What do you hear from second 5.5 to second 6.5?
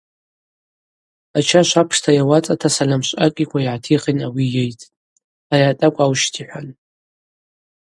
Ари атӏакӏв аущт,–